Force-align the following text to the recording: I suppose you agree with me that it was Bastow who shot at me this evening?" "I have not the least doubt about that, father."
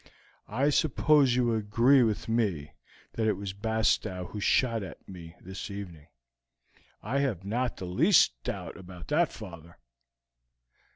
I 0.49 0.71
suppose 0.71 1.35
you 1.35 1.53
agree 1.53 2.01
with 2.01 2.27
me 2.27 2.71
that 3.13 3.27
it 3.27 3.37
was 3.37 3.53
Bastow 3.53 4.25
who 4.31 4.39
shot 4.39 4.81
at 4.81 5.07
me 5.07 5.35
this 5.39 5.69
evening?" 5.69 6.07
"I 7.03 7.19
have 7.19 7.45
not 7.45 7.77
the 7.77 7.85
least 7.85 8.33
doubt 8.43 8.77
about 8.77 9.09
that, 9.09 9.31
father." 9.31 9.77